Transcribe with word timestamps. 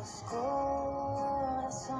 los 0.00 0.22
corazones. 0.30 1.90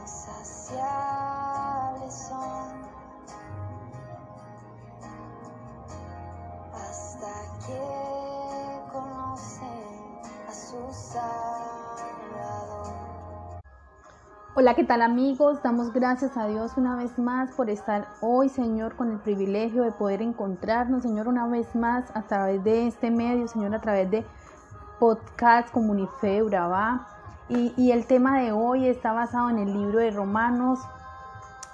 Insaciables 0.00 1.11
Hola, 14.54 14.74
¿qué 14.74 14.84
tal 14.84 15.00
amigos? 15.00 15.62
Damos 15.62 15.94
gracias 15.94 16.36
a 16.36 16.46
Dios 16.46 16.72
una 16.76 16.94
vez 16.94 17.18
más 17.18 17.52
por 17.52 17.70
estar 17.70 18.08
hoy, 18.20 18.50
Señor, 18.50 18.96
con 18.96 19.10
el 19.10 19.18
privilegio 19.18 19.82
de 19.82 19.92
poder 19.92 20.20
encontrarnos, 20.20 21.04
Señor, 21.04 21.26
una 21.26 21.46
vez 21.46 21.74
más 21.74 22.14
a 22.14 22.20
través 22.20 22.62
de 22.62 22.86
este 22.86 23.10
medio, 23.10 23.48
Señor, 23.48 23.74
a 23.74 23.80
través 23.80 24.10
de 24.10 24.26
podcast 24.98 25.70
Comunife 25.70 26.42
Urabá. 26.42 27.06
Y, 27.48 27.72
y 27.78 27.92
el 27.92 28.04
tema 28.04 28.40
de 28.40 28.52
hoy 28.52 28.88
está 28.88 29.14
basado 29.14 29.48
en 29.48 29.58
el 29.58 29.72
libro 29.72 30.00
de 30.00 30.10
Romanos. 30.10 30.80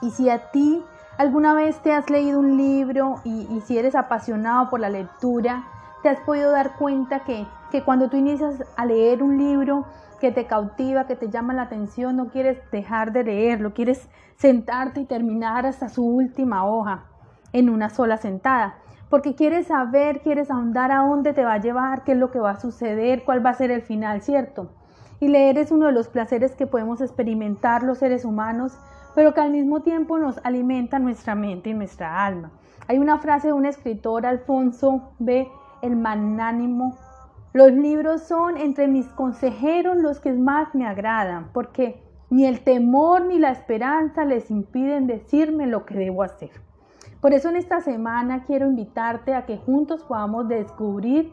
Y 0.01 0.12
si 0.12 0.30
a 0.30 0.52
ti 0.52 0.80
alguna 1.16 1.54
vez 1.54 1.82
te 1.82 1.92
has 1.92 2.09
leído 2.09 2.38
un 2.38 2.56
libro 2.56 3.16
y, 3.24 3.48
y 3.51 3.60
si 3.62 3.76
eres 3.76 3.96
apasionado 3.96 4.70
por 4.70 4.79
la 4.79 4.88
lectura, 4.88 5.65
te 6.02 6.09
has 6.09 6.20
podido 6.20 6.51
dar 6.51 6.77
cuenta 6.77 7.20
que, 7.25 7.47
que 7.70 7.83
cuando 7.83 8.09
tú 8.09 8.16
inicias 8.16 8.62
a 8.77 8.87
leer 8.87 9.23
un 9.23 9.38
libro, 9.38 9.87
que 10.21 10.33
te 10.33 10.47
cautiva, 10.47 11.07
que 11.07 11.16
te 11.16 11.30
llama 11.30 11.55
la 11.55 11.62
atención, 11.62 12.16
no 12.16 12.29
quieres 12.29 12.59
dejar 12.71 13.12
de 13.12 13.24
leerlo, 13.24 13.73
quieres 13.73 14.09
sentarte 14.37 15.01
y 15.01 15.05
terminar 15.05 15.66
hasta 15.66 15.88
su 15.88 16.05
última 16.05 16.66
hoja 16.66 17.05
en 17.52 17.71
una 17.71 17.88
sola 17.88 18.16
sentada, 18.16 18.77
porque 19.11 19.34
quieres 19.34 19.69
saber, 19.69 20.21
quieres 20.21 20.51
ahondar 20.51 20.93
a 20.93 20.98
dónde 20.98 21.33
te 21.33 21.45
va 21.45 21.55
a 21.55 21.61
llevar, 21.61 22.05
qué 22.05 22.12
es 22.12 22.19
lo 22.19 22.30
que 22.30 22.41
va 22.41 22.51
a 22.52 22.60
suceder, 22.60 23.24
cuál 23.24 23.45
va 23.45 23.51
a 23.51 23.55
ser 23.55 23.71
el 23.71 23.83
final, 23.83 24.23
¿cierto? 24.23 24.71
Y 25.21 25.29
leer 25.29 25.59
es 25.59 25.73
uno 25.73 25.87
de 25.87 25.93
los 25.93 26.09
placeres 26.09 26.55
que 26.55 26.66
podemos 26.66 27.01
experimentar 27.01 27.83
los 27.83 27.99
seres 27.99 28.24
humanos, 28.24 28.79
pero 29.15 29.35
que 29.35 29.40
al 29.40 29.51
mismo 29.51 29.80
tiempo 29.80 30.18
nos 30.18 30.38
alimenta 30.45 30.99
nuestra 30.99 31.35
mente 31.35 31.71
y 31.71 31.74
nuestra 31.74 32.24
alma. 32.24 32.52
Hay 32.87 32.99
una 32.99 33.18
frase 33.18 33.49
de 33.49 33.52
un 33.52 33.66
escritor, 33.66 34.27
Alfonso 34.27 35.10
B. 35.18 35.49
El 35.82 35.96
Magnánimo, 35.96 36.96
los 37.52 37.73
libros 37.73 38.23
son 38.23 38.57
entre 38.57 38.88
mis 38.88 39.07
consejeros 39.07 39.96
los 39.96 40.21
que 40.21 40.32
más 40.32 40.74
me 40.74 40.87
agradan, 40.87 41.51
porque 41.52 42.02
ni 42.30 42.45
el 42.45 42.60
temor 42.60 43.24
ni 43.24 43.38
la 43.38 43.51
esperanza 43.51 44.24
les 44.24 44.51
impiden 44.51 45.06
decirme 45.06 45.66
lo 45.66 45.87
que 45.87 45.95
debo 45.95 46.23
hacer. 46.23 46.51
Por 47.21 47.32
eso 47.32 47.49
en 47.49 47.56
esta 47.56 47.80
semana 47.80 48.45
quiero 48.45 48.66
invitarte 48.66 49.34
a 49.34 49.46
que 49.46 49.56
juntos 49.56 50.04
podamos 50.04 50.46
descubrir 50.49 51.32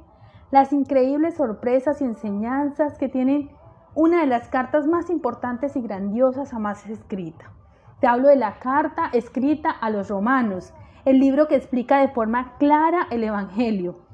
las 0.51 0.71
increíbles 0.73 1.35
sorpresas 1.35 2.01
y 2.01 2.05
enseñanzas 2.05 2.97
que 2.97 3.09
tienen 3.09 3.49
una 3.93 4.21
de 4.21 4.27
las 4.27 4.47
cartas 4.47 4.87
más 4.87 5.09
importantes 5.09 5.75
y 5.75 5.81
grandiosas 5.81 6.51
jamás 6.51 6.87
escrita. 6.87 7.51
Te 7.99 8.07
hablo 8.07 8.29
de 8.29 8.35
la 8.35 8.59
carta 8.59 9.09
escrita 9.13 9.69
a 9.69 9.89
los 9.89 10.09
romanos, 10.09 10.73
el 11.05 11.19
libro 11.19 11.47
que 11.47 11.55
explica 11.55 11.99
de 11.99 12.09
forma 12.09 12.53
clara 12.57 13.07
el 13.11 13.23
Evangelio, 13.23 14.04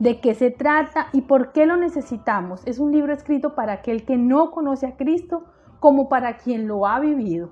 de 0.00 0.18
qué 0.18 0.34
se 0.34 0.50
trata 0.50 1.08
y 1.12 1.20
por 1.20 1.52
qué 1.52 1.66
lo 1.66 1.76
necesitamos. 1.76 2.62
Es 2.66 2.78
un 2.78 2.90
libro 2.90 3.12
escrito 3.12 3.54
para 3.54 3.74
aquel 3.74 4.04
que 4.04 4.16
no 4.16 4.50
conoce 4.50 4.86
a 4.86 4.96
Cristo 4.96 5.44
como 5.78 6.08
para 6.08 6.38
quien 6.38 6.66
lo 6.66 6.86
ha 6.86 6.98
vivido. 6.98 7.50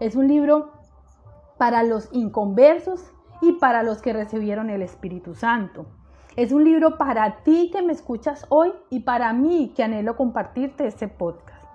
Es 0.00 0.16
un 0.16 0.26
libro 0.26 0.72
para 1.58 1.82
los 1.82 2.08
inconversos 2.12 3.12
y 3.42 3.52
para 3.52 3.82
los 3.82 4.00
que 4.00 4.14
recibieron 4.14 4.70
el 4.70 4.80
Espíritu 4.80 5.34
Santo. 5.34 5.86
Es 6.36 6.52
un 6.52 6.64
libro 6.64 6.96
para 6.96 7.42
ti 7.42 7.70
que 7.70 7.82
me 7.82 7.92
escuchas 7.92 8.46
hoy 8.48 8.72
y 8.88 9.00
para 9.00 9.34
mí 9.34 9.74
que 9.76 9.82
anhelo 9.82 10.16
compartirte 10.16 10.86
este 10.86 11.06
podcast. 11.06 11.66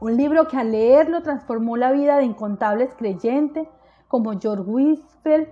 Un 0.00 0.16
libro 0.16 0.46
que 0.46 0.56
al 0.56 0.70
leerlo 0.70 1.22
transformó 1.22 1.76
la 1.76 1.90
vida 1.90 2.18
de 2.18 2.24
incontables 2.24 2.94
creyentes 2.94 3.66
como 4.06 4.38
George 4.38 4.62
Whitfield, 4.70 5.48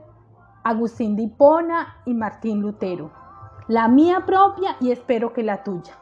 Agustín 0.62 1.16
de 1.16 1.24
Hipona 1.24 1.96
y 2.06 2.14
Martín 2.14 2.60
Lutero 2.60 3.21
la 3.72 3.88
mía 3.88 4.24
propia 4.26 4.76
y 4.80 4.90
espero 4.90 5.32
que 5.32 5.42
la 5.42 5.64
tuya. 5.64 5.94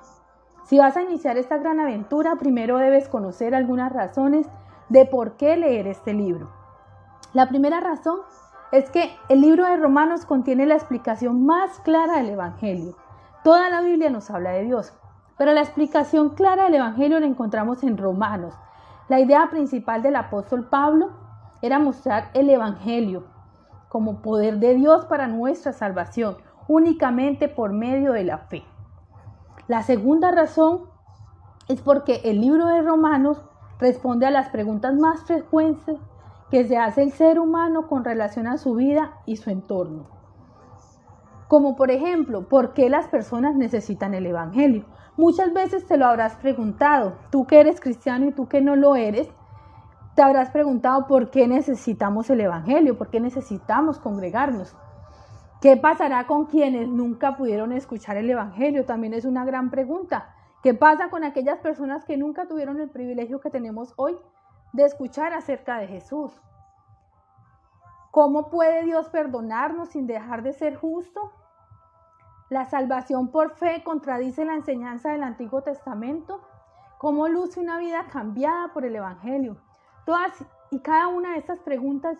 Si 0.64 0.80
vas 0.80 0.96
a 0.96 1.02
iniciar 1.02 1.38
esta 1.38 1.56
gran 1.56 1.78
aventura, 1.78 2.34
primero 2.34 2.78
debes 2.78 3.08
conocer 3.08 3.54
algunas 3.54 3.92
razones 3.92 4.48
de 4.88 5.06
por 5.06 5.36
qué 5.36 5.56
leer 5.56 5.86
este 5.86 6.12
libro. 6.12 6.50
La 7.32 7.48
primera 7.48 7.78
razón 7.78 8.18
es 8.72 8.90
que 8.90 9.16
el 9.28 9.40
libro 9.40 9.66
de 9.66 9.76
Romanos 9.76 10.26
contiene 10.26 10.66
la 10.66 10.74
explicación 10.74 11.46
más 11.46 11.78
clara 11.84 12.16
del 12.16 12.30
Evangelio. 12.30 12.96
Toda 13.44 13.70
la 13.70 13.82
Biblia 13.82 14.10
nos 14.10 14.28
habla 14.32 14.50
de 14.50 14.64
Dios, 14.64 14.92
pero 15.38 15.52
la 15.52 15.60
explicación 15.60 16.30
clara 16.30 16.64
del 16.64 16.74
Evangelio 16.74 17.20
la 17.20 17.26
encontramos 17.26 17.84
en 17.84 17.98
Romanos. 17.98 18.52
La 19.08 19.20
idea 19.20 19.48
principal 19.48 20.02
del 20.02 20.16
apóstol 20.16 20.66
Pablo 20.68 21.10
era 21.62 21.78
mostrar 21.78 22.30
el 22.34 22.50
Evangelio 22.50 23.26
como 23.88 24.22
poder 24.22 24.58
de 24.58 24.74
Dios 24.74 25.04
para 25.04 25.28
nuestra 25.28 25.72
salvación, 25.72 26.36
únicamente 26.70 27.48
por 27.48 27.72
medio 27.72 28.12
de 28.12 28.22
la 28.22 28.38
fe. 28.38 28.62
La 29.66 29.82
segunda 29.82 30.30
razón 30.30 30.82
es 31.66 31.80
porque 31.80 32.20
el 32.22 32.40
libro 32.40 32.66
de 32.66 32.80
Romanos 32.80 33.42
responde 33.80 34.26
a 34.26 34.30
las 34.30 34.50
preguntas 34.50 34.94
más 34.94 35.24
frecuentes 35.24 35.98
que 36.48 36.64
se 36.64 36.78
hace 36.78 37.02
el 37.02 37.10
ser 37.10 37.40
humano 37.40 37.88
con 37.88 38.04
relación 38.04 38.46
a 38.46 38.56
su 38.56 38.76
vida 38.76 39.14
y 39.26 39.34
su 39.34 39.50
entorno. 39.50 40.06
Como 41.48 41.74
por 41.74 41.90
ejemplo, 41.90 42.48
¿por 42.48 42.72
qué 42.72 42.88
las 42.88 43.08
personas 43.08 43.56
necesitan 43.56 44.14
el 44.14 44.26
Evangelio? 44.26 44.84
Muchas 45.16 45.52
veces 45.52 45.88
te 45.88 45.96
lo 45.96 46.06
habrás 46.06 46.36
preguntado, 46.36 47.14
tú 47.30 47.48
que 47.48 47.58
eres 47.58 47.80
cristiano 47.80 48.26
y 48.26 48.32
tú 48.32 48.46
que 48.46 48.60
no 48.60 48.76
lo 48.76 48.94
eres, 48.94 49.28
te 50.14 50.22
habrás 50.22 50.50
preguntado 50.50 51.08
por 51.08 51.32
qué 51.32 51.48
necesitamos 51.48 52.30
el 52.30 52.42
Evangelio, 52.42 52.96
por 52.96 53.08
qué 53.10 53.18
necesitamos 53.18 53.98
congregarnos. 53.98 54.76
¿Qué 55.60 55.76
pasará 55.76 56.26
con 56.26 56.46
quienes 56.46 56.88
nunca 56.88 57.36
pudieron 57.36 57.72
escuchar 57.72 58.16
el 58.16 58.30
Evangelio? 58.30 58.86
También 58.86 59.12
es 59.12 59.26
una 59.26 59.44
gran 59.44 59.68
pregunta. 59.68 60.34
¿Qué 60.62 60.72
pasa 60.72 61.10
con 61.10 61.22
aquellas 61.22 61.58
personas 61.58 62.06
que 62.06 62.16
nunca 62.16 62.48
tuvieron 62.48 62.80
el 62.80 62.88
privilegio 62.88 63.42
que 63.42 63.50
tenemos 63.50 63.92
hoy 63.96 64.16
de 64.72 64.84
escuchar 64.86 65.34
acerca 65.34 65.76
de 65.76 65.86
Jesús? 65.86 66.32
¿Cómo 68.10 68.48
puede 68.48 68.84
Dios 68.84 69.10
perdonarnos 69.10 69.90
sin 69.90 70.06
dejar 70.06 70.42
de 70.42 70.54
ser 70.54 70.76
justo? 70.76 71.30
¿La 72.48 72.64
salvación 72.64 73.28
por 73.28 73.50
fe 73.50 73.82
contradice 73.84 74.46
la 74.46 74.54
enseñanza 74.54 75.10
del 75.10 75.22
Antiguo 75.22 75.60
Testamento? 75.60 76.40
¿Cómo 76.96 77.28
luce 77.28 77.60
una 77.60 77.76
vida 77.78 78.06
cambiada 78.10 78.72
por 78.72 78.86
el 78.86 78.96
Evangelio? 78.96 79.58
Todas 80.06 80.42
y 80.70 80.80
cada 80.80 81.08
una 81.08 81.32
de 81.32 81.38
estas 81.38 81.58
preguntas 81.60 82.16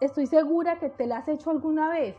estoy 0.00 0.26
segura 0.26 0.80
que 0.80 0.90
te 0.90 1.06
las 1.06 1.22
has 1.22 1.28
hecho 1.28 1.50
alguna 1.50 1.88
vez 1.88 2.16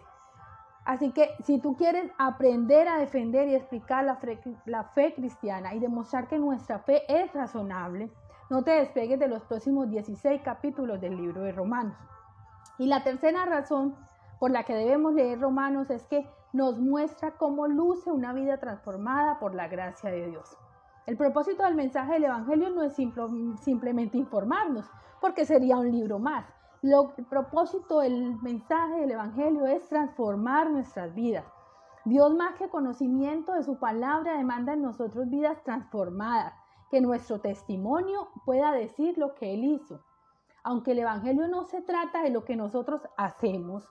Así 0.85 1.11
que 1.11 1.29
si 1.43 1.59
tú 1.59 1.77
quieres 1.77 2.11
aprender 2.17 2.87
a 2.87 2.97
defender 2.97 3.47
y 3.47 3.55
explicar 3.55 4.03
la 4.03 4.83
fe, 4.83 5.13
cristiana 5.13 5.73
y 5.73 5.79
demostrar 5.79 6.27
que 6.27 6.37
nuestra 6.37 6.79
fe 6.79 7.03
es 7.07 7.31
razonable, 7.33 8.11
no 8.49 8.63
te 8.63 8.71
despegues 8.71 9.19
de 9.19 9.29
los 9.29 9.43
próximos 9.43 9.89
16 9.89 10.41
capítulos 10.41 10.99
del 10.99 11.15
libro 11.15 11.41
de 11.41 11.53
Romanos. 11.53 11.95
Y 12.77 12.87
la 12.87 13.03
tercera 13.03 13.45
razón 13.45 13.95
por 14.39 14.51
la 14.51 14.63
que 14.63 14.75
debemos 14.75 15.13
leer 15.13 15.39
Romanos 15.39 15.89
es 15.89 16.03
que 16.03 16.27
nos 16.51 16.77
muestra 16.77 17.31
cómo 17.31 17.67
luce 17.67 18.11
una 18.11 18.33
vida 18.33 18.57
transformada 18.57 19.39
por 19.39 19.55
la 19.55 19.69
gracia 19.69 20.11
de 20.11 20.27
Dios. 20.27 20.57
El 21.05 21.17
propósito 21.17 21.63
del 21.63 21.75
mensaje 21.75 22.13
del 22.13 22.25
Evangelio 22.25 22.69
no 22.69 22.83
es 22.83 22.93
simplemente 22.93 24.17
informarnos, 24.17 24.85
porque 25.21 25.45
sería 25.45 25.77
un 25.77 25.91
libro 25.91 26.19
más, 26.19 26.45
lo, 26.83 27.13
el 27.17 27.25
propósito 27.25 27.99
del 27.99 28.35
mensaje 28.41 28.99
del 28.99 29.11
Evangelio 29.11 29.65
es 29.65 29.87
transformar 29.87 30.69
nuestras 30.69 31.15
vidas. 31.15 31.45
Dios 32.03 32.35
más 32.35 32.55
que 32.55 32.69
conocimiento 32.69 33.53
de 33.53 33.63
su 33.63 33.79
palabra 33.79 34.37
demanda 34.37 34.73
en 34.73 34.81
nosotros 34.81 35.29
vidas 35.29 35.63
transformadas, 35.63 36.53
que 36.91 36.99
nuestro 36.99 37.39
testimonio 37.39 38.27
pueda 38.45 38.73
decir 38.73 39.17
lo 39.17 39.33
que 39.33 39.53
Él 39.53 39.63
hizo. 39.63 40.01
Aunque 40.65 40.91
el 40.91 40.99
Evangelio 40.99 41.47
no 41.47 41.63
se 41.63 41.81
trata 41.81 42.21
de 42.21 42.31
lo 42.31 42.43
que 42.43 42.57
nosotros 42.57 43.01
hacemos, 43.15 43.87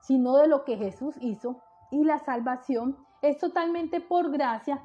sino 0.00 0.36
de 0.36 0.48
lo 0.48 0.64
que 0.64 0.78
Jesús 0.78 1.14
hizo 1.20 1.60
y 1.90 2.04
la 2.04 2.18
salvación 2.18 2.96
es 3.20 3.36
totalmente 3.36 4.00
por 4.00 4.30
gracia, 4.30 4.82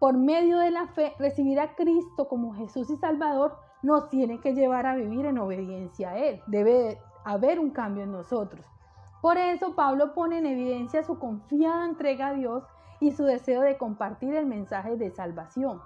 por 0.00 0.18
medio 0.18 0.58
de 0.58 0.72
la 0.72 0.88
fe, 0.88 1.14
recibir 1.20 1.60
a 1.60 1.76
Cristo 1.76 2.28
como 2.28 2.54
Jesús 2.54 2.90
y 2.90 2.96
Salvador 2.96 3.56
nos 3.82 4.08
tiene 4.08 4.40
que 4.40 4.54
llevar 4.54 4.86
a 4.86 4.94
vivir 4.94 5.26
en 5.26 5.38
obediencia 5.38 6.10
a 6.10 6.18
Él. 6.18 6.42
Debe 6.46 6.98
haber 7.24 7.58
un 7.58 7.70
cambio 7.70 8.04
en 8.04 8.12
nosotros. 8.12 8.64
Por 9.20 9.36
eso 9.36 9.74
Pablo 9.74 10.14
pone 10.14 10.38
en 10.38 10.46
evidencia 10.46 11.02
su 11.02 11.18
confiada 11.18 11.84
entrega 11.84 12.28
a 12.28 12.34
Dios 12.34 12.64
y 13.00 13.12
su 13.12 13.24
deseo 13.24 13.60
de 13.62 13.76
compartir 13.76 14.34
el 14.34 14.46
mensaje 14.46 14.96
de 14.96 15.10
salvación. 15.10 15.80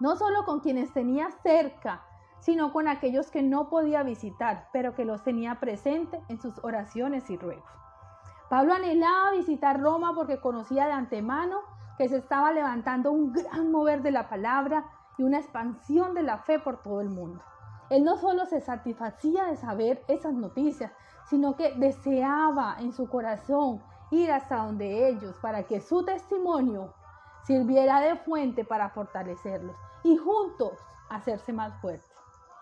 No 0.00 0.16
solo 0.16 0.44
con 0.44 0.60
quienes 0.60 0.92
tenía 0.92 1.30
cerca, 1.42 2.02
sino 2.40 2.72
con 2.72 2.88
aquellos 2.88 3.30
que 3.30 3.42
no 3.42 3.70
podía 3.70 4.02
visitar, 4.02 4.68
pero 4.72 4.94
que 4.94 5.04
los 5.04 5.22
tenía 5.24 5.60
presente 5.60 6.20
en 6.28 6.40
sus 6.40 6.62
oraciones 6.62 7.30
y 7.30 7.36
ruegos. 7.36 7.64
Pablo 8.50 8.74
anhelaba 8.74 9.32
visitar 9.32 9.80
Roma 9.80 10.12
porque 10.14 10.40
conocía 10.40 10.86
de 10.86 10.92
antemano 10.92 11.60
que 11.96 12.08
se 12.08 12.18
estaba 12.18 12.52
levantando 12.52 13.12
un 13.12 13.32
gran 13.32 13.70
mover 13.70 14.02
de 14.02 14.10
la 14.10 14.28
palabra 14.28 14.84
y 15.16 15.22
una 15.22 15.38
expansión 15.38 16.14
de 16.14 16.22
la 16.22 16.38
fe 16.38 16.58
por 16.58 16.82
todo 16.82 17.00
el 17.00 17.08
mundo. 17.08 17.42
Él 17.90 18.04
no 18.04 18.16
solo 18.16 18.46
se 18.46 18.60
satisfacía 18.60 19.44
de 19.44 19.56
saber 19.56 20.02
esas 20.08 20.32
noticias, 20.32 20.92
sino 21.28 21.56
que 21.56 21.74
deseaba 21.76 22.76
en 22.80 22.92
su 22.92 23.08
corazón 23.08 23.82
ir 24.10 24.30
hasta 24.32 24.56
donde 24.56 25.08
ellos 25.08 25.36
para 25.40 25.64
que 25.64 25.80
su 25.80 26.04
testimonio 26.04 26.94
sirviera 27.44 28.00
de 28.00 28.16
fuente 28.16 28.64
para 28.64 28.90
fortalecerlos 28.90 29.76
y 30.02 30.16
juntos 30.16 30.78
hacerse 31.10 31.52
más 31.52 31.74
fuertes. 31.80 32.10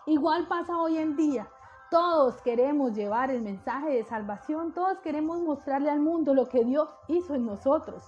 Igual 0.05 0.47
pasa 0.47 0.77
hoy 0.77 0.97
en 0.97 1.15
día. 1.15 1.47
Todos 1.89 2.41
queremos 2.41 2.93
llevar 2.93 3.29
el 3.29 3.41
mensaje 3.41 3.91
de 3.91 4.03
salvación, 4.03 4.73
todos 4.73 4.97
queremos 4.99 5.41
mostrarle 5.41 5.91
al 5.91 5.99
mundo 5.99 6.33
lo 6.33 6.49
que 6.49 6.65
Dios 6.65 6.89
hizo 7.07 7.35
en 7.35 7.45
nosotros. 7.45 8.03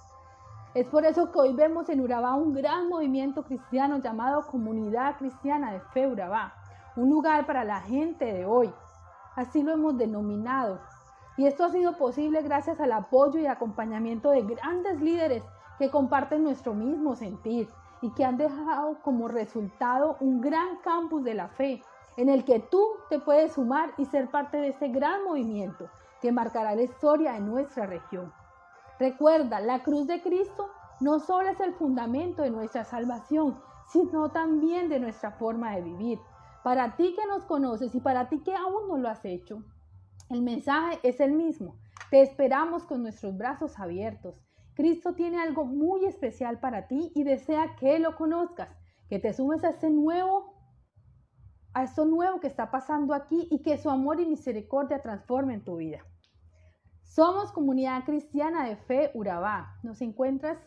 Es 0.76 0.86
por 0.88 1.06
eso 1.06 1.32
que 1.32 1.38
hoy 1.38 1.54
vemos 1.54 1.88
en 1.88 2.02
Urabá 2.02 2.34
un 2.34 2.52
gran 2.52 2.90
movimiento 2.90 3.44
cristiano 3.44 3.96
llamado 3.96 4.46
Comunidad 4.46 5.16
Cristiana 5.16 5.72
de 5.72 5.80
Fe 5.80 6.06
Urabá, 6.06 6.52
un 6.96 7.08
lugar 7.08 7.46
para 7.46 7.64
la 7.64 7.80
gente 7.80 8.26
de 8.26 8.44
hoy. 8.44 8.70
Así 9.36 9.62
lo 9.62 9.72
hemos 9.72 9.96
denominado. 9.96 10.78
Y 11.38 11.46
esto 11.46 11.64
ha 11.64 11.70
sido 11.70 11.96
posible 11.96 12.42
gracias 12.42 12.78
al 12.78 12.92
apoyo 12.92 13.40
y 13.40 13.46
acompañamiento 13.46 14.28
de 14.28 14.42
grandes 14.42 15.00
líderes 15.00 15.42
que 15.78 15.90
comparten 15.90 16.44
nuestro 16.44 16.74
mismo 16.74 17.14
sentir 17.14 17.70
y 18.02 18.10
que 18.10 18.26
han 18.26 18.36
dejado 18.36 18.98
como 19.02 19.28
resultado 19.28 20.18
un 20.20 20.42
gran 20.42 20.76
campus 20.84 21.24
de 21.24 21.32
la 21.32 21.48
fe 21.48 21.82
en 22.18 22.28
el 22.28 22.44
que 22.44 22.60
tú 22.60 22.86
te 23.08 23.18
puedes 23.18 23.54
sumar 23.54 23.94
y 23.96 24.04
ser 24.04 24.30
parte 24.30 24.58
de 24.58 24.68
este 24.68 24.88
gran 24.88 25.24
movimiento 25.24 25.88
que 26.20 26.32
marcará 26.32 26.74
la 26.74 26.82
historia 26.82 27.32
de 27.32 27.40
nuestra 27.40 27.86
región. 27.86 28.30
Recuerda, 28.98 29.60
la 29.60 29.82
cruz 29.82 30.06
de 30.06 30.22
Cristo 30.22 30.70
no 31.00 31.20
solo 31.20 31.50
es 31.50 31.60
el 31.60 31.74
fundamento 31.74 32.42
de 32.42 32.50
nuestra 32.50 32.84
salvación, 32.84 33.58
sino 33.88 34.30
también 34.30 34.88
de 34.88 35.00
nuestra 35.00 35.32
forma 35.32 35.74
de 35.74 35.82
vivir. 35.82 36.18
Para 36.64 36.96
ti 36.96 37.14
que 37.14 37.26
nos 37.26 37.44
conoces 37.44 37.94
y 37.94 38.00
para 38.00 38.28
ti 38.28 38.40
que 38.40 38.54
aún 38.54 38.88
no 38.88 38.96
lo 38.96 39.08
has 39.08 39.24
hecho, 39.24 39.62
el 40.30 40.42
mensaje 40.42 40.98
es 41.02 41.20
el 41.20 41.32
mismo. 41.32 41.76
Te 42.10 42.22
esperamos 42.22 42.84
con 42.84 43.02
nuestros 43.02 43.36
brazos 43.36 43.78
abiertos. 43.78 44.40
Cristo 44.74 45.14
tiene 45.14 45.40
algo 45.40 45.64
muy 45.64 46.04
especial 46.04 46.58
para 46.58 46.88
ti 46.88 47.12
y 47.14 47.22
desea 47.22 47.76
que 47.76 47.98
lo 47.98 48.16
conozcas, 48.16 48.68
que 49.08 49.18
te 49.18 49.32
sumes 49.32 49.62
a 49.64 49.70
este 49.70 49.90
nuevo 49.90 50.56
a 51.76 51.84
esto 51.84 52.06
nuevo 52.06 52.40
que 52.40 52.46
está 52.46 52.70
pasando 52.70 53.12
aquí 53.12 53.48
y 53.50 53.58
que 53.58 53.76
su 53.76 53.90
amor 53.90 54.18
y 54.18 54.24
misericordia 54.24 55.02
transformen 55.02 55.62
tu 55.62 55.76
vida. 55.76 55.98
Somos 57.06 57.50
Comunidad 57.50 58.04
Cristiana 58.04 58.66
de 58.66 58.76
Fe 58.76 59.10
Urabá. 59.14 59.78
Nos 59.82 60.02
encuentras 60.02 60.58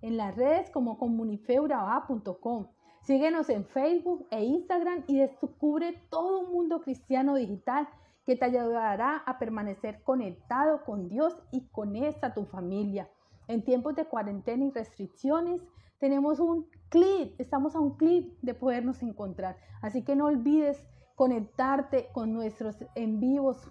en 0.00 0.16
las 0.16 0.36
redes 0.36 0.70
como 0.70 0.96
comunifeurabá.com. 0.96 2.68
Síguenos 3.02 3.48
en 3.48 3.64
Facebook 3.64 4.28
e 4.30 4.44
Instagram 4.44 5.02
y 5.08 5.18
descubre 5.18 6.00
todo 6.08 6.40
un 6.40 6.52
mundo 6.52 6.82
cristiano 6.82 7.34
digital 7.34 7.88
que 8.26 8.36
te 8.36 8.44
ayudará 8.44 9.16
a 9.26 9.38
permanecer 9.40 10.02
conectado 10.04 10.84
con 10.84 11.08
Dios 11.08 11.34
y 11.50 11.66
con 11.68 11.96
esta 11.96 12.32
tu 12.32 12.44
familia. 12.44 13.10
En 13.48 13.64
tiempos 13.64 13.96
de 13.96 14.04
cuarentena 14.04 14.66
y 14.66 14.70
restricciones, 14.70 15.62
tenemos 15.98 16.38
un 16.38 16.68
clic, 16.90 17.34
estamos 17.40 17.74
a 17.74 17.80
un 17.80 17.96
clic 17.96 18.38
de 18.42 18.54
podernos 18.54 19.02
encontrar. 19.02 19.56
Así 19.80 20.04
que 20.04 20.14
no 20.14 20.26
olvides 20.26 20.86
conectarte 21.16 22.10
con 22.12 22.32
nuestros 22.32 22.76
en 22.94 23.18
vivos 23.18 23.68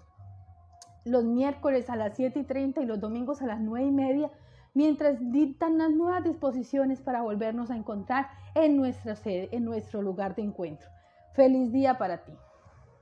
los 1.08 1.24
miércoles 1.24 1.90
a 1.90 1.96
las 1.96 2.14
7 2.16 2.40
y 2.40 2.44
30 2.44 2.80
y 2.82 2.86
los 2.86 3.00
domingos 3.00 3.42
a 3.42 3.46
las 3.46 3.60
9 3.60 3.86
y 3.86 3.90
media, 3.90 4.30
mientras 4.74 5.18
dictan 5.32 5.78
las 5.78 5.90
nuevas 5.90 6.24
disposiciones 6.24 7.00
para 7.00 7.22
volvernos 7.22 7.70
a 7.70 7.76
encontrar 7.76 8.28
en 8.54 8.76
nuestra 8.76 9.16
sede, 9.16 9.48
en 9.52 9.64
nuestro 9.64 10.02
lugar 10.02 10.34
de 10.34 10.42
encuentro. 10.42 10.88
Feliz 11.34 11.72
día 11.72 11.98
para 11.98 12.24
ti. 12.24 12.32